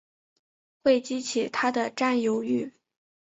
[0.83, 2.73] 会激起他的占有慾